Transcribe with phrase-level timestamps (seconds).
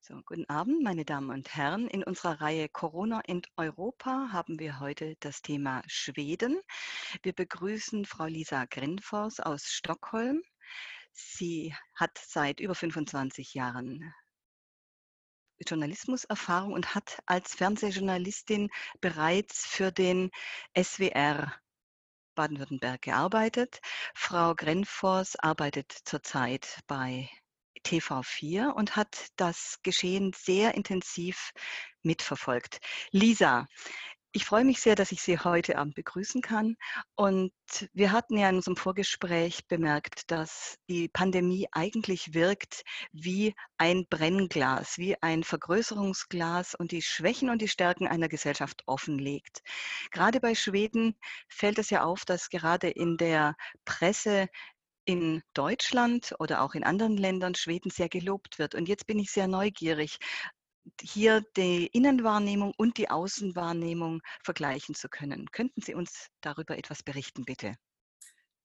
[0.00, 1.88] So, guten Abend, meine Damen und Herren.
[1.88, 6.60] In unserer Reihe Corona in Europa haben wir heute das Thema Schweden.
[7.22, 10.42] Wir begrüßen Frau Lisa Grinfors aus Stockholm.
[11.12, 14.14] Sie hat seit über 25 Jahren
[15.66, 20.30] Journalismuserfahrung und hat als Fernsehjournalistin bereits für den
[20.80, 21.52] SWR
[22.34, 23.80] Baden-Württemberg gearbeitet.
[24.14, 27.28] Frau Grenfors arbeitet zurzeit bei
[27.84, 31.52] TV4 und hat das Geschehen sehr intensiv
[32.02, 32.78] mitverfolgt.
[33.10, 33.66] Lisa,
[34.32, 36.76] ich freue mich sehr, dass ich Sie heute Abend begrüßen kann.
[37.14, 37.52] Und
[37.94, 44.98] wir hatten ja in unserem Vorgespräch bemerkt, dass die Pandemie eigentlich wirkt wie ein Brennglas,
[44.98, 49.62] wie ein Vergrößerungsglas und die Schwächen und die Stärken einer Gesellschaft offenlegt.
[50.10, 51.18] Gerade bei Schweden
[51.48, 53.56] fällt es ja auf, dass gerade in der
[53.86, 54.48] Presse
[55.08, 58.74] in Deutschland oder auch in anderen Ländern Schweden sehr gelobt wird.
[58.74, 60.18] Und jetzt bin ich sehr neugierig,
[61.00, 65.50] hier die Innenwahrnehmung und die Außenwahrnehmung vergleichen zu können.
[65.50, 67.76] Könnten Sie uns darüber etwas berichten, bitte?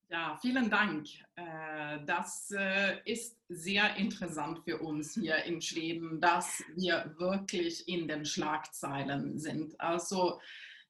[0.09, 1.08] Ja, vielen Dank.
[1.36, 8.09] Äh, das äh, ist sehr interessant für uns hier in Schweden, dass wir wirklich in
[8.09, 9.80] den Schlagzeilen sind.
[9.80, 10.41] Also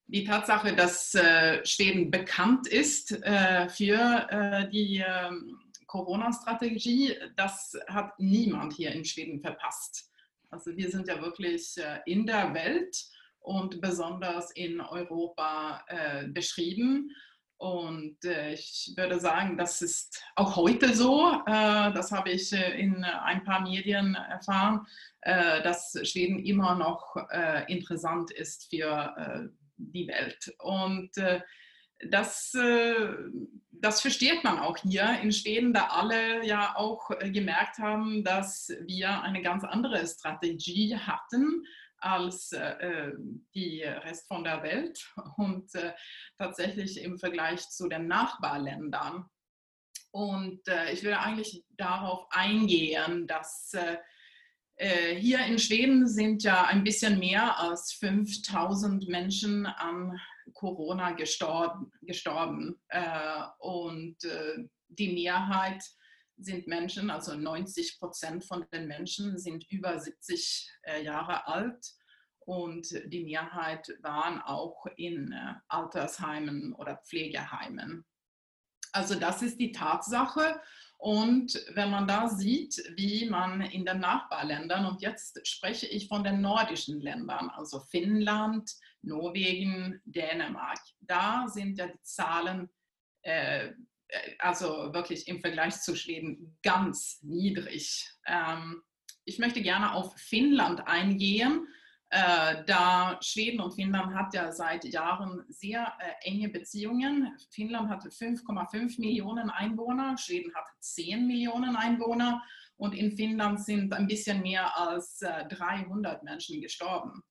[0.07, 8.19] die Tatsache, dass äh, Schweden bekannt ist äh, für äh, die ähm, Corona-Strategie, das hat
[8.19, 10.11] niemand hier in Schweden verpasst.
[10.49, 12.95] Also wir sind ja wirklich in der Welt
[13.39, 15.83] und besonders in Europa
[16.27, 17.11] beschrieben.
[17.57, 21.41] Und ich würde sagen, das ist auch heute so.
[21.45, 24.85] das habe ich in ein paar Medien erfahren,
[25.21, 27.15] dass Schweden immer noch
[27.67, 29.51] interessant ist für
[29.91, 30.53] die Welt.
[30.59, 31.41] Und äh,
[32.09, 33.05] das, äh,
[33.71, 38.71] das versteht man auch hier in Schweden, da alle ja auch äh, gemerkt haben, dass
[38.85, 41.65] wir eine ganz andere Strategie hatten
[41.97, 43.11] als äh,
[43.55, 45.93] die Rest von der Welt und äh,
[46.37, 49.25] tatsächlich im Vergleich zu den Nachbarländern.
[50.11, 53.97] Und äh, ich will eigentlich darauf eingehen, dass äh,
[55.17, 60.19] hier in Schweden sind ja ein bisschen mehr als 5000 Menschen an
[60.53, 61.91] Corona gestorben.
[62.01, 62.81] gestorben.
[62.89, 65.83] Äh, und äh, die Mehrheit
[66.37, 70.69] sind Menschen, also 90 Prozent von den Menschen sind über 70
[71.03, 71.85] Jahre alt.
[72.39, 75.33] Und die Mehrheit waren auch in
[75.69, 78.03] Altersheimen oder Pflegeheimen.
[78.91, 80.61] Also das ist die Tatsache.
[81.03, 86.23] Und wenn man da sieht, wie man in den Nachbarländern, und jetzt spreche ich von
[86.23, 88.71] den nordischen Ländern, also Finnland,
[89.01, 92.69] Norwegen, Dänemark, da sind ja die Zahlen,
[93.23, 93.73] äh,
[94.39, 98.09] also wirklich im Vergleich zu Schweden, ganz niedrig.
[98.25, 98.81] Ähm,
[99.25, 101.67] ich möchte gerne auf Finnland eingehen
[102.13, 107.35] äh, da Schweden und Finnland hat ja seit Jahren sehr äh, enge Beziehungen.
[107.49, 112.43] Finnland hat 5,5 Millionen Einwohner, Schweden hat 10 Millionen Einwohner
[112.77, 117.23] und in Finnland sind ein bisschen mehr als äh, 300 Menschen gestorben.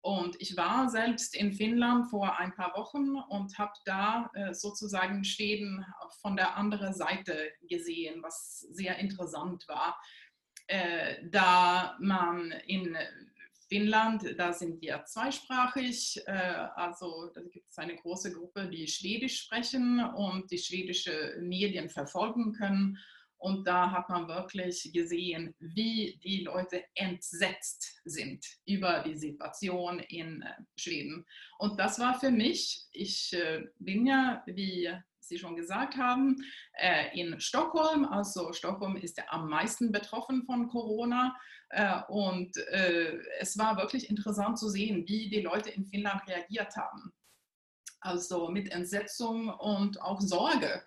[0.00, 5.24] Und ich war selbst in Finnland vor ein paar Wochen und habe da äh, sozusagen
[5.24, 5.84] Schweden
[6.22, 9.98] von der anderen Seite gesehen, was sehr interessant war.
[10.66, 12.96] Äh, da man in
[13.74, 16.30] Finnland, da sind wir zweisprachig, äh,
[16.76, 22.52] also da gibt es eine große Gruppe, die Schwedisch sprechen und die schwedische Medien verfolgen
[22.52, 22.96] können.
[23.36, 30.42] Und da hat man wirklich gesehen, wie die Leute entsetzt sind über die Situation in
[30.42, 31.26] äh, Schweden.
[31.58, 34.88] Und das war für mich, ich äh, bin ja, wie
[35.28, 36.36] Sie schon gesagt haben,
[37.12, 38.04] in Stockholm.
[38.04, 41.34] Also Stockholm ist ja am meisten betroffen von Corona.
[41.70, 46.76] Äh, und äh, es war wirklich interessant zu sehen, wie die Leute in Finnland reagiert
[46.76, 47.12] haben.
[48.00, 50.82] Also mit Entsetzung und auch Sorge.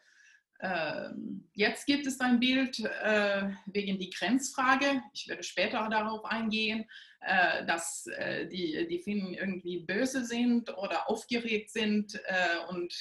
[0.59, 5.01] Ähm, jetzt gibt es ein Bild äh, wegen die Grenzfrage.
[5.13, 6.85] Ich werde später darauf eingehen,
[7.19, 8.07] dass
[8.51, 12.21] die, die Finnen irgendwie böse sind oder aufgeregt sind
[12.69, 12.93] und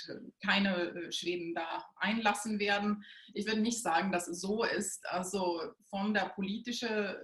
[0.42, 3.04] keine Schweden da einlassen werden.
[3.34, 5.06] Ich würde nicht sagen, dass es so ist.
[5.08, 5.60] Also
[5.90, 7.14] von der politischen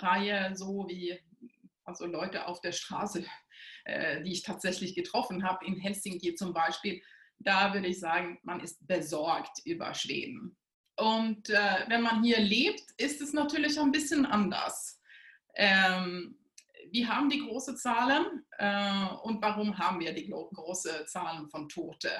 [0.00, 1.18] Reihe, so wie
[1.84, 3.24] also Leute auf der Straße,
[4.24, 7.00] die ich tatsächlich getroffen habe, in Helsinki zum Beispiel,
[7.38, 10.56] da würde ich sagen, man ist besorgt über Schweden.
[10.96, 15.00] Und äh, wenn man hier lebt, ist es natürlich ein bisschen anders.
[15.54, 16.38] Ähm,
[16.90, 22.10] wir haben die großen Zahlen äh, und warum haben wir die großen Zahlen von Tote?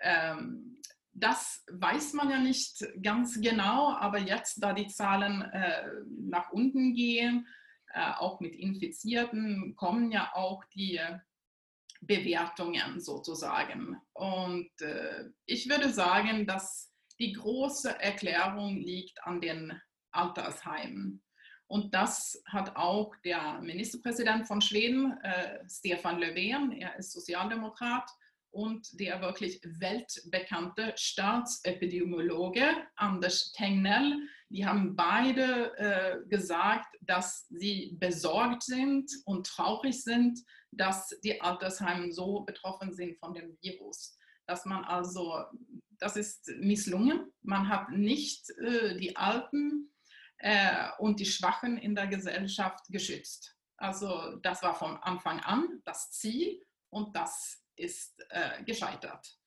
[0.00, 0.80] Ähm,
[1.12, 6.94] das weiß man ja nicht ganz genau, aber jetzt, da die Zahlen äh, nach unten
[6.94, 7.46] gehen,
[7.94, 11.00] äh, auch mit Infizierten, kommen ja auch die
[12.02, 13.96] Bewertungen sozusagen.
[14.12, 19.80] Und äh, ich würde sagen, dass die große Erklärung liegt an den
[20.10, 21.22] Altersheimen.
[21.68, 28.08] Und das hat auch der Ministerpräsident von Schweden, äh, Stefan Löfven, er ist Sozialdemokrat,
[28.56, 32.66] und der wirklich weltbekannte Staatsepidemiologe
[32.96, 34.16] Anders Tegnell,
[34.48, 42.10] die haben beide äh, gesagt, dass sie besorgt sind und traurig sind, dass die Altersheime
[42.12, 44.16] so betroffen sind von dem Virus.
[44.46, 45.44] Dass man also,
[45.98, 47.30] das ist misslungen.
[47.42, 49.92] Man hat nicht äh, die Alten
[50.38, 53.56] äh, und die Schwachen in der Gesellschaft geschützt.
[53.76, 59.38] Also das war von Anfang an das Ziel und das ist äh, gescheitert.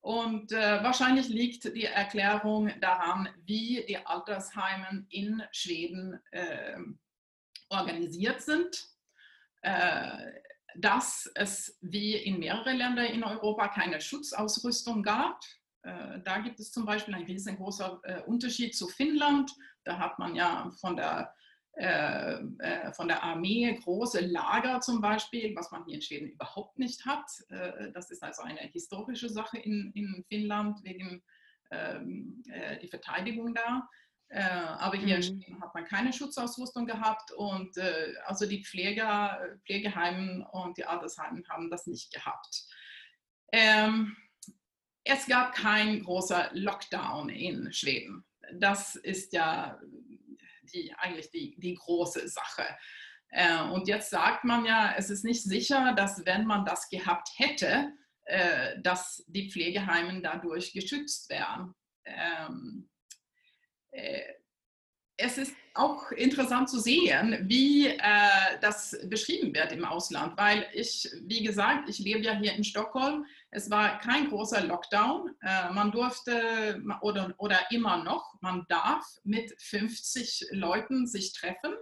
[0.00, 6.76] Und äh, wahrscheinlich liegt die Erklärung daran, wie die Altersheime in Schweden äh,
[7.70, 8.86] organisiert sind,
[9.62, 10.32] äh,
[10.76, 15.40] dass es wie in mehreren Ländern in Europa keine Schutzausrüstung gab.
[15.84, 19.52] Äh, da gibt es zum Beispiel einen riesengroßen äh, Unterschied zu Finnland.
[19.84, 21.32] Da hat man ja von der
[21.76, 27.04] äh, von der Armee große Lager zum Beispiel, was man hier in Schweden überhaupt nicht
[27.04, 27.28] hat.
[27.92, 31.20] Das ist also eine historische Sache in, in Finnland wegen
[31.72, 33.88] ähm, äh, die Verteidigung da.
[34.78, 35.22] Aber hier mhm.
[35.22, 37.76] in Schweden hat man keine Schutzausrüstung gehabt und
[38.24, 42.66] also die Pfleger, Pflegeheimen und die Altersheimen haben das nicht gehabt.
[43.52, 44.16] Ähm,
[45.04, 48.24] es gab kein großer Lockdown in Schweden.
[48.54, 49.78] Das ist ja
[50.72, 52.64] die, eigentlich die, die große Sache.
[53.34, 57.28] Äh, und jetzt sagt man ja, es ist nicht sicher, dass wenn man das gehabt
[57.36, 57.92] hätte,
[58.24, 61.74] äh, dass die Pflegeheimen dadurch geschützt wären.
[62.04, 62.88] Ähm,
[63.90, 64.22] äh,
[65.16, 67.96] es ist auch interessant zu sehen, wie
[68.60, 73.24] das beschrieben wird im Ausland, weil ich, wie gesagt, ich lebe ja hier in Stockholm.
[73.54, 75.30] Es war kein großer Lockdown.
[75.40, 81.72] Äh, man durfte oder, oder immer noch, man darf mit 50 Leuten sich treffen,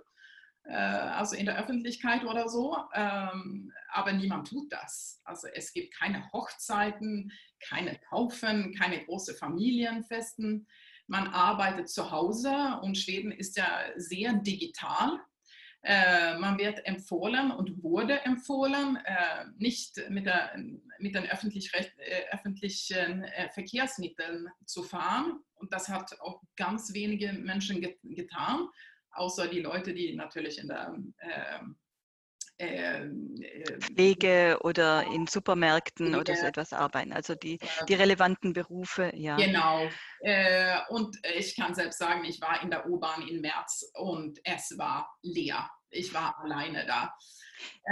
[0.65, 5.21] äh, also in der Öffentlichkeit oder so, ähm, aber niemand tut das.
[5.25, 10.67] Also es gibt keine Hochzeiten, keine Taufen, keine große Familienfesten
[11.13, 13.67] man arbeitet zu Hause und Schweden ist ja
[13.97, 15.21] sehr digital.
[15.85, 20.57] Äh, man wird empfohlen und wurde empfohlen, äh, nicht mit, der,
[21.01, 25.41] mit den öffentlich, äh, öffentlichen Verkehrsmitteln zu fahren.
[25.55, 28.69] Und das hat auch ganz wenige Menschen get getan,
[29.11, 31.82] außer die Leute, die natürlich in der ähm, ähm, äh,
[33.81, 36.21] Pflege oder in Supermärkten Pflege.
[36.21, 37.13] oder so etwas arbeiten.
[37.13, 39.37] Also die, die relevanten Berufe, ja.
[39.37, 39.89] Genau.
[40.21, 44.77] Äh, und ich kann selbst sagen, ich war in der U-Bahn im März und es
[44.79, 45.71] war leer.
[45.91, 47.15] Ich war alleine da.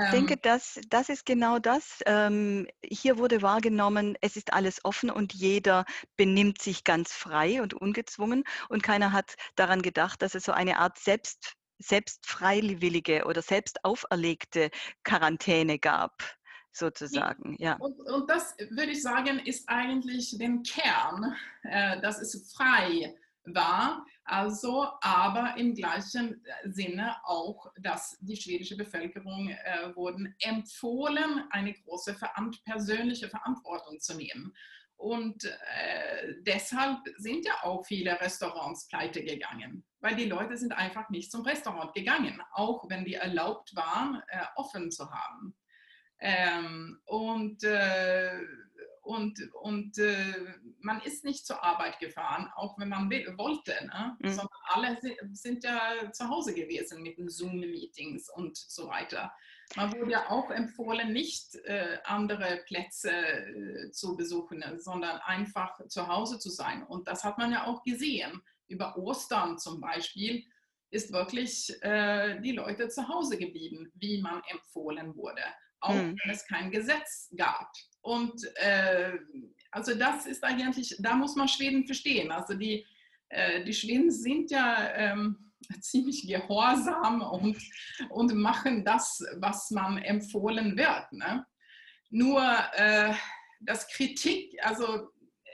[0.04, 0.40] Ich denke, ähm.
[0.42, 2.00] das, das ist genau das.
[2.06, 5.84] Ähm, hier wurde wahrgenommen, es ist alles offen und jeder
[6.16, 10.78] benimmt sich ganz frei und ungezwungen und keiner hat daran gedacht, dass es so eine
[10.78, 14.70] Art Selbst selbst freiwillige oder selbst auferlegte
[15.02, 16.22] Quarantäne gab,
[16.72, 17.56] sozusagen.
[17.58, 17.76] Ja.
[17.76, 24.04] Und, und das würde ich sagen, ist eigentlich den Kern, äh, dass es frei war,
[24.24, 32.16] also aber im gleichen Sinne auch, dass die schwedische Bevölkerung äh, wurden empfohlen, eine große
[32.64, 34.54] persönliche Verantwortung zu nehmen.
[35.00, 41.08] Und äh, deshalb sind ja auch viele Restaurants pleite gegangen, weil die Leute sind einfach
[41.08, 45.56] nicht zum Restaurant gegangen, auch wenn die erlaubt waren, äh, offen zu haben.
[46.18, 48.40] Ähm, und äh,
[49.00, 50.34] und, und äh,
[50.80, 54.18] man ist nicht zur Arbeit gefahren, auch wenn man wollte, ne?
[54.20, 54.28] mhm.
[54.28, 54.98] sondern alle
[55.32, 59.32] sind ja zu Hause gewesen mit den Zoom-Meetings und so weiter.
[59.76, 66.08] Man wurde ja auch empfohlen, nicht äh, andere Plätze äh, zu besuchen, sondern einfach zu
[66.08, 66.82] Hause zu sein.
[66.82, 68.42] Und das hat man ja auch gesehen.
[68.66, 70.44] Über Ostern zum Beispiel
[70.90, 75.42] ist wirklich äh, die Leute zu Hause geblieben, wie man empfohlen wurde,
[75.80, 76.16] auch mhm.
[76.22, 77.70] wenn es kein Gesetz gab.
[78.00, 79.12] Und äh,
[79.70, 82.32] also das ist eigentlich, da muss man Schweden verstehen.
[82.32, 82.84] Also die,
[83.28, 85.49] äh, die Schweden sind ja ähm,
[85.80, 87.56] ziemlich gehorsam und,
[88.10, 91.12] und machen das, was man empfohlen wird.
[91.12, 91.46] Ne?
[92.10, 92.42] Nur
[92.74, 93.14] äh,
[93.60, 95.10] das Kritik, also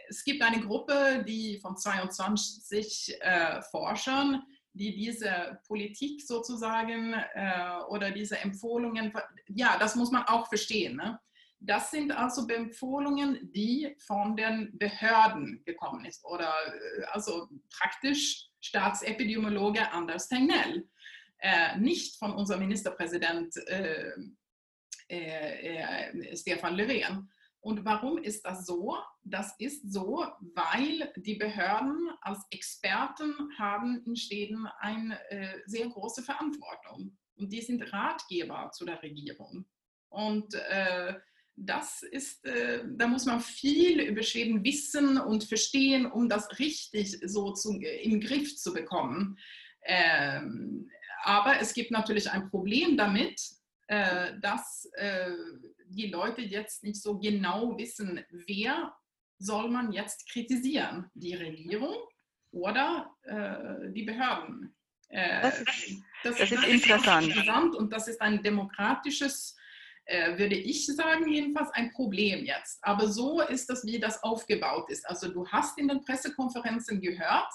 [0.09, 8.11] es gibt eine Gruppe, die von 22 äh, Forschern, die diese Politik sozusagen äh, oder
[8.11, 9.13] diese Empfehlungen,
[9.49, 10.97] ja, das muss man auch verstehen.
[10.97, 11.19] Ne?
[11.59, 16.53] Das sind also Beempfehlungen, die von den Behörden gekommen ist oder
[16.99, 20.89] äh, also praktisch Staatsepidemiologe Anders Tegnell,
[21.39, 24.13] äh, nicht von unserem Ministerpräsident äh,
[25.09, 27.31] äh, Stefan Löfven.
[27.61, 28.97] Und warum ist das so?
[29.23, 35.19] Das ist so, weil die Behörden als Experten haben in Schweden eine
[35.67, 37.17] sehr große Verantwortung.
[37.35, 39.67] Und die sind Ratgeber zu der Regierung.
[40.11, 40.55] Und
[41.57, 47.19] das ist, äh, da muss man viel über Schweden wissen und verstehen, um das richtig
[47.25, 49.39] so zu, im Griff zu bekommen.
[49.85, 50.91] Ähm,
[51.25, 53.41] aber es gibt natürlich ein Problem damit,
[53.87, 55.31] äh, dass äh,
[55.89, 58.95] die Leute jetzt nicht so genau wissen, wer
[59.39, 61.97] soll man jetzt kritisieren, die Regierung
[62.51, 64.75] oder äh, die Behörden.
[65.09, 67.29] Äh, das ist, das, das ist interessant.
[67.29, 67.75] interessant.
[67.77, 69.56] und das ist ein demokratisches,
[70.07, 72.79] äh, würde ich sagen, jedenfalls ein Problem jetzt.
[72.83, 75.05] Aber so ist das, wie das aufgebaut ist.
[75.09, 77.53] Also du hast in den Pressekonferenzen gehört,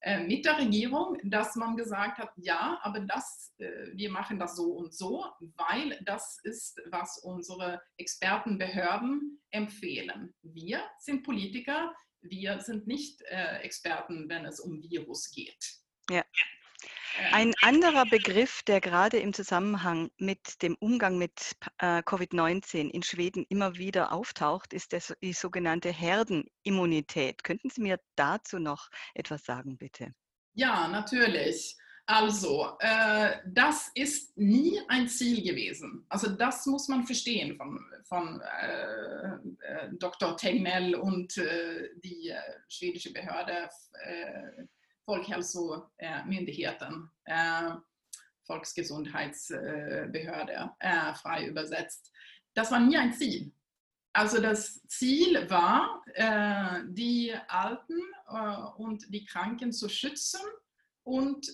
[0.00, 4.56] äh, mit der Regierung, dass man gesagt hat, ja, aber das, äh, wir machen das
[4.56, 5.24] so und so,
[5.56, 10.34] weil das ist, was unsere Expertenbehörden empfehlen.
[10.42, 13.22] Wir sind Politiker, wir sind nicht
[13.62, 15.78] Experten, wenn es um Virus geht.
[16.10, 16.24] Ja.
[17.32, 23.46] Ein anderer Begriff, der gerade im Zusammenhang mit dem Umgang mit äh, Covid-19 in Schweden
[23.48, 27.42] immer wieder auftaucht, ist die sogenannte Herdenimmunität.
[27.42, 30.12] Könnten Sie mir dazu noch etwas sagen, bitte?
[30.54, 31.76] Ja, natürlich.
[32.08, 36.06] Also, äh, das ist nie ein Ziel gewesen.
[36.08, 40.36] Also das muss man verstehen von, von äh, äh Dr.
[40.36, 43.68] Tegnell und äh, die äh, schwedische Behörde
[45.06, 47.70] Folkhälsomyndigheten, äh,
[48.44, 52.12] Volksgesundheitsbehörde, äh, frei übersetzt.
[52.54, 53.50] Das war nie ein Ziel.
[54.12, 56.02] Also das Ziel war,
[56.86, 58.00] die Alten
[58.78, 60.40] und die Kranken zu schützen
[61.02, 61.46] und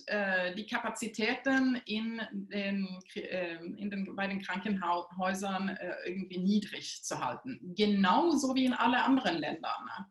[0.55, 7.59] die Kapazitäten in den, in den, bei den Krankenhäusern irgendwie niedrig zu halten.
[7.75, 9.83] Genauso wie in allen anderen Ländern.
[9.83, 10.05] Ne?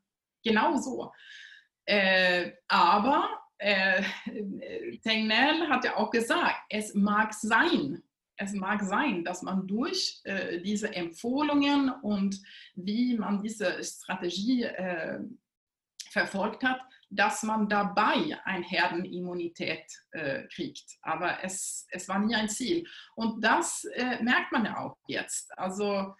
[1.85, 4.03] Äh, aber äh,
[5.03, 8.03] Tegnell hat ja auch gesagt, es mag sein,
[8.37, 12.41] es mag sein, dass man durch äh, diese Empfehlungen und
[12.75, 15.21] wie man diese Strategie äh,
[16.11, 20.99] verfolgt hat, dass man dabei eine Herdenimmunität äh, kriegt.
[21.03, 22.87] Aber es, es war nie ein Ziel.
[23.15, 25.57] Und das äh, merkt man ja auch jetzt.
[25.59, 26.15] Also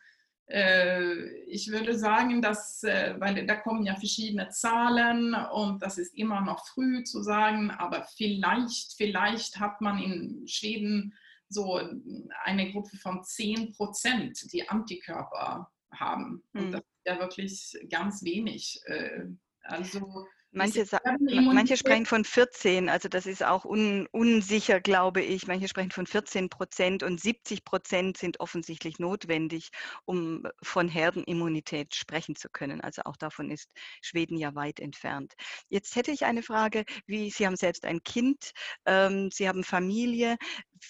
[1.47, 6.43] ich würde sagen, dass, äh, weil da kommen ja verschiedene Zahlen und das ist immer
[6.43, 11.15] noch früh zu sagen, aber vielleicht, vielleicht hat man in Schweden
[11.49, 11.81] so
[12.45, 16.43] eine Gruppe von 10 Prozent, die Antikörper haben.
[16.53, 16.73] Und hm.
[16.73, 18.81] das ist ja wirklich ganz wenig.
[18.85, 19.25] Äh,
[19.63, 20.87] also Manche,
[21.19, 25.47] manche, sprechen von 14, also das ist auch un, unsicher, glaube ich.
[25.47, 29.71] Manche sprechen von 14 Prozent und 70 Prozent sind offensichtlich notwendig,
[30.05, 32.83] um von Herdenimmunität sprechen zu können.
[32.83, 33.71] Also auch davon ist
[34.03, 35.33] Schweden ja weit entfernt.
[35.71, 38.53] Jetzt hätte ich eine Frage, wie Sie haben selbst ein Kind,
[38.85, 40.37] ähm, Sie haben Familie.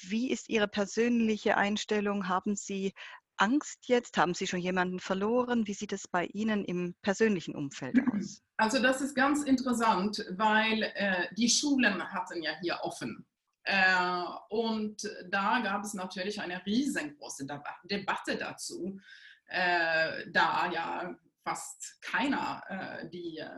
[0.02, 2.28] Wie ist Ihre persönliche Einstellung?
[2.28, 2.94] Haben Sie
[3.36, 4.16] Angst jetzt?
[4.16, 5.66] Haben Sie schon jemanden verloren?
[5.66, 8.42] Wie sieht es bei Ihnen im persönlichen Umfeld aus?
[8.56, 13.26] Also das ist ganz interessant, weil äh, die Schulen hatten ja hier offen.
[13.64, 17.46] Äh, und da gab es natürlich eine riesengroße
[17.84, 18.98] Debatte dazu,
[19.46, 23.48] äh, da ja fast keiner äh, die äh,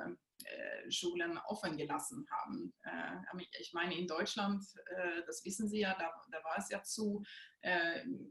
[0.91, 2.75] Schulen offen gelassen haben.
[2.83, 4.65] Äh, ich meine, in Deutschland,
[4.97, 7.23] äh, das wissen Sie ja, da, da war es ja zu,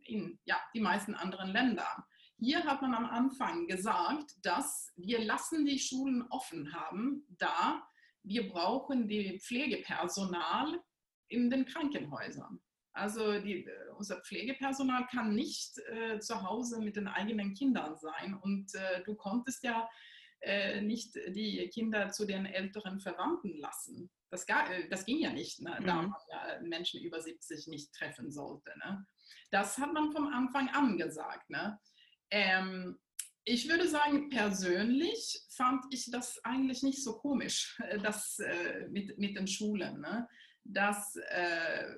[0.03, 2.03] in ja, die meisten anderen Ländern.
[2.38, 7.84] Hier hat man am Anfang gesagt, dass wir lassen die Schulen offen haben, da
[8.24, 10.79] wir brauchen die Pflegepersonal
[11.29, 12.62] in den Krankenhäusern.
[12.93, 13.67] Also die,
[13.98, 18.36] unser Pflegepersonal kann nicht äh, zu Hause mit den eigenen Kindern sein.
[18.36, 19.89] Und äh, du konntest ja
[20.44, 24.12] äh, nicht die Kinder zu den älteren Verwandten lassen.
[24.30, 25.78] Das, gar, äh, das ging ja nicht, ne?
[25.86, 26.10] da mhm.
[26.10, 28.72] man ja Menschen über 70 nicht treffen sollte.
[28.80, 29.06] Ne?
[29.52, 31.50] Das hat man vom Anfang an gesagt.
[31.50, 31.80] Ne?
[32.30, 33.00] Ähm,
[33.46, 39.18] ich würde sagen, persönlich fand ich das eigentlich nicht so komisch, äh, das äh, mit,
[39.18, 40.02] mit den Schulen.
[40.02, 40.28] Ne?
[40.66, 41.96] Dass äh,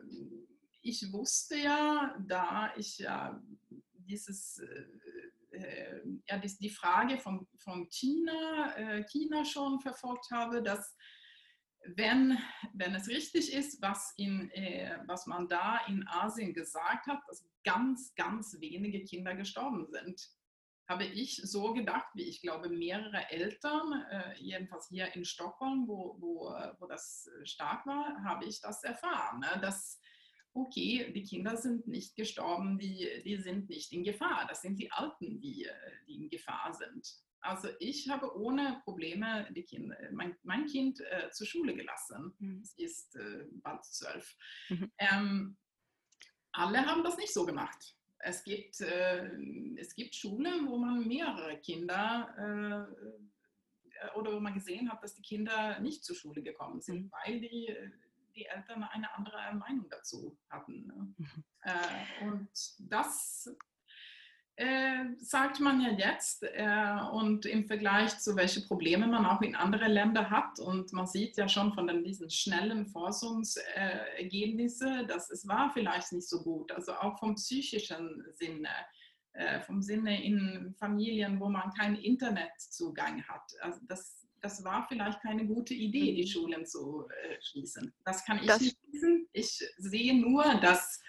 [0.82, 3.42] ich wusste ja, da ich ja
[3.94, 4.62] dieses
[5.55, 10.95] äh, ja, die, die Frage von, von China, äh, China schon verfolgt habe, dass
[11.95, 12.38] wenn,
[12.74, 17.45] wenn es richtig ist, was, in, äh, was man da in Asien gesagt hat, dass
[17.63, 20.29] ganz, ganz wenige Kinder gestorben sind.
[20.88, 26.15] habe ich so gedacht, wie ich glaube, mehrere Eltern, äh, jedenfalls hier in Stockholm, wo,
[26.19, 29.39] wo, wo das stark war, habe ich das erfahren.
[29.39, 29.59] Ne?
[29.62, 30.00] Dass,
[30.55, 34.45] okay, die Kinder sind nicht gestorben, die, die sind nicht in Gefahr.
[34.47, 35.67] Das sind die Alten, die,
[36.07, 37.05] die in Gefahr sind.
[37.41, 42.33] Also ich habe ohne Probleme die Kinder, mein, mein Kind äh, zur Schule gelassen.
[42.39, 42.63] Mhm.
[42.63, 44.35] Sie ist äh, bald zwölf.
[44.69, 44.91] Mhm.
[44.97, 45.57] Ähm,
[46.53, 47.95] alle haben das nicht so gemacht.
[48.19, 49.29] Es gibt, äh,
[49.77, 55.21] es gibt Schulen, wo man mehrere Kinder äh, oder wo man gesehen hat, dass die
[55.21, 57.12] Kinder nicht zur Schule gekommen sind, mhm.
[57.12, 57.75] weil die,
[58.36, 60.88] die Eltern eine andere Meinung dazu hatten.
[60.88, 61.13] Ne?
[61.18, 61.44] Mhm.
[61.62, 62.50] Äh, und
[62.80, 63.50] das
[64.58, 69.54] äh, sagt man ja jetzt äh, und im Vergleich zu welchen Probleme man auch in
[69.54, 75.46] anderen Ländern hat und man sieht ja schon von den, diesen schnellen Forschungsergebnissen, dass es
[75.46, 78.70] war vielleicht nicht so gut, also auch vom psychischen Sinne,
[79.34, 83.51] äh, vom Sinne in Familien, wo man keinen Internetzugang hat.
[83.60, 86.28] Also das, das war vielleicht keine gute Idee, die mhm.
[86.28, 87.92] Schulen zu äh, schließen.
[88.04, 89.28] Das kann ich das nicht wissen.
[89.34, 91.02] Ich sehe nur, dass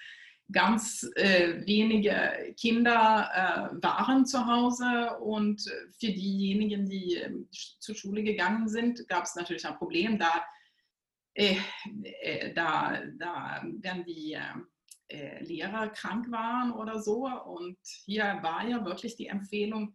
[0.50, 5.60] ganz äh, wenige Kinder äh, waren zu Hause und
[6.00, 7.30] für diejenigen, die äh,
[7.78, 10.42] zur Schule gegangen sind, gab es natürlich ein Problem, da,
[11.34, 11.56] äh,
[12.22, 14.38] äh, da, da dann die
[15.08, 17.26] äh, Lehrer krank waren oder so.
[17.26, 17.76] Und
[18.06, 19.94] hier war ja wirklich die Empfehlung,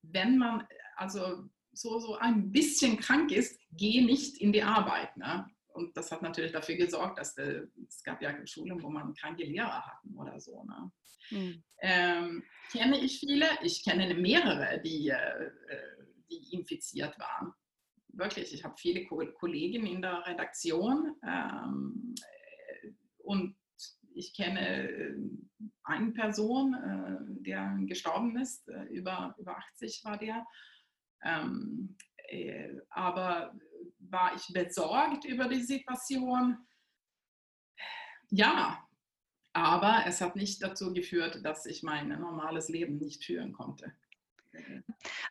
[0.00, 5.16] wenn man also so, so ein bisschen krank ist, geh nicht in die Arbeit.
[5.16, 5.46] Ne?
[5.80, 9.44] und das hat natürlich dafür gesorgt, dass de, es gab ja Schulen, wo man kranke
[9.44, 10.62] Lehrer hatten oder so.
[10.64, 10.92] Ne?
[11.30, 11.64] Mhm.
[11.80, 13.46] Ähm, kenne ich viele?
[13.62, 15.50] Ich kenne mehrere, die, äh,
[16.30, 17.52] die infiziert waren.
[18.08, 22.14] Wirklich, ich habe viele Kollegen in der Redaktion ähm,
[23.18, 23.56] und
[24.14, 25.14] ich kenne äh,
[25.84, 30.44] eine Person, äh, der gestorben ist, äh, über, über 80 war der.
[31.22, 31.96] Ähm,
[32.28, 33.54] äh, aber
[33.98, 36.58] war ich besorgt über die Situation?
[38.30, 38.86] Ja,
[39.52, 43.92] aber es hat nicht dazu geführt, dass ich mein normales Leben nicht führen konnte.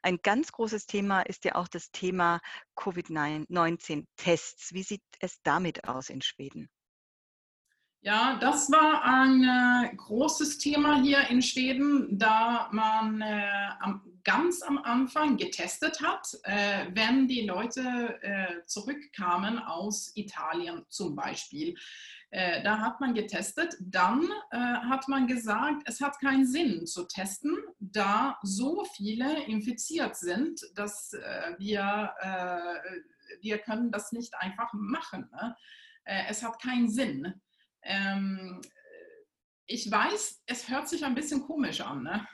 [0.01, 2.39] Ein ganz großes Thema ist ja auch das Thema
[2.75, 4.73] Covid-19-Tests.
[4.73, 6.69] Wie sieht es damit aus in Schweden?
[8.01, 14.61] Ja, das war ein äh, großes Thema hier in Schweden, da man äh, am, ganz
[14.61, 21.75] am Anfang getestet hat, äh, wenn die Leute äh, zurückkamen aus Italien zum Beispiel.
[22.31, 27.05] Äh, da hat man getestet, dann äh, hat man gesagt, es hat keinen Sinn zu
[27.07, 31.15] testen, da so viele infiziert sind, dass
[31.57, 32.13] wir,
[33.41, 35.29] wir können das nicht einfach machen.
[35.31, 35.55] Ne?
[36.27, 37.33] es hat keinen Sinn.
[37.83, 38.61] Ähm,
[39.71, 42.03] ich weiß, es hört sich ein bisschen komisch an.
[42.03, 42.27] Ne?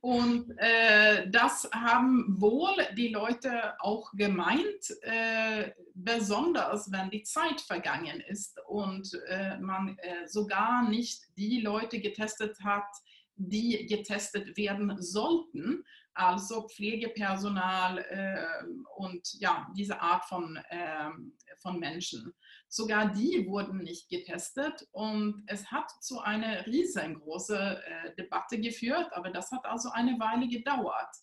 [0.00, 8.20] Und äh, das haben wohl die Leute auch gemeint, äh, besonders wenn die Zeit vergangen
[8.20, 12.86] ist und äh, man äh, sogar nicht die Leute getestet hat,
[13.34, 18.64] die getestet werden sollten, also Pflegepersonal äh,
[18.96, 22.32] und ja, diese Art von, ähm, von Menschen.
[22.68, 29.30] Sogar die wurden nicht getestet und es hat zu einer riesengroßen äh, Debatte geführt, aber
[29.30, 31.14] das hat also eine Weile gedauert.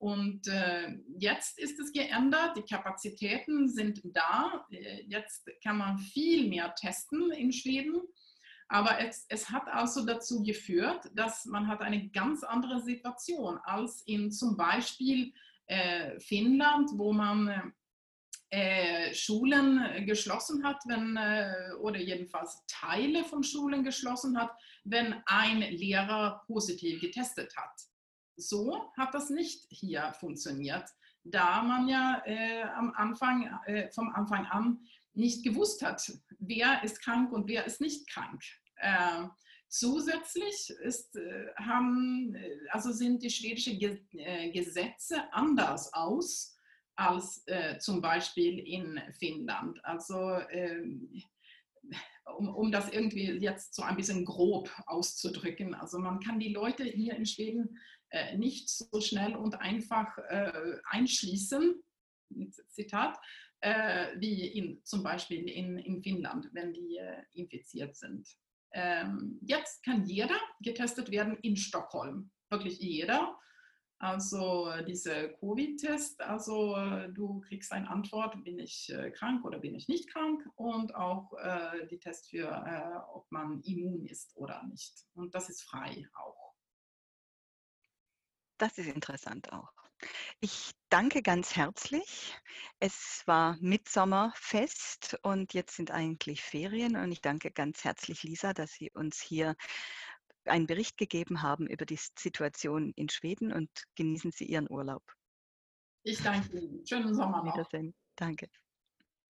[0.00, 4.66] Und äh, jetzt ist es geändert, die Kapazitäten sind da.
[4.70, 8.00] Äh, jetzt kann man viel mehr testen in Schweden.
[8.72, 14.02] Aber es, es hat also dazu geführt, dass man hat eine ganz andere Situation als
[14.02, 15.34] in zum Beispiel
[15.66, 17.72] äh, Finnland, wo man
[18.50, 24.52] äh, Schulen geschlossen hat, wenn, äh, oder jedenfalls Teile von Schulen geschlossen hat,
[24.84, 27.74] wenn ein Lehrer positiv getestet hat.
[28.36, 30.84] So hat das nicht hier funktioniert,
[31.24, 34.80] da man ja äh, am Anfang, äh, vom Anfang an
[35.12, 38.42] nicht gewusst hat, wer ist krank und wer ist nicht krank.
[38.76, 39.24] Äh,
[39.68, 42.36] zusätzlich ist, äh, haben,
[42.70, 43.78] also sind die schwedischen
[44.52, 46.56] Gesetze anders aus
[46.96, 49.82] als äh, zum Beispiel in Finnland.
[49.84, 51.22] Also ähm,
[52.36, 55.74] um, um, das irgendwie jetzt so ein bisschen grob auszudrücken.
[55.74, 57.99] Also man kann die Leute hier in Schweden äh,
[58.36, 61.82] nicht so schnell und einfach äh, einschließen,
[62.68, 63.18] Zitat,
[63.60, 68.28] äh, wie in, zum Beispiel in, in Finnland, wenn die äh, infiziert sind.
[68.72, 73.36] Ähm, jetzt kann jeder getestet werden in Stockholm, wirklich jeder.
[73.98, 76.74] Also diese Covid-Test, also
[77.08, 81.34] du kriegst eine Antwort, bin ich äh, krank oder bin ich nicht krank und auch
[81.34, 85.04] äh, die Test für, äh, ob man immun ist oder nicht.
[85.12, 86.49] Und das ist frei auch.
[88.60, 89.72] Das ist interessant auch.
[90.40, 92.36] Ich danke ganz herzlich.
[92.78, 98.72] Es war Mitsommerfest und jetzt sind eigentlich Ferien und ich danke ganz herzlich Lisa, dass
[98.72, 99.56] Sie uns hier
[100.44, 105.02] einen Bericht gegeben haben über die Situation in Schweden und genießen Sie Ihren Urlaub.
[106.02, 106.86] Ich danke Ihnen.
[106.86, 107.54] Schönen Sommer noch.
[107.54, 107.94] Wiedersehen.
[108.14, 108.50] Danke.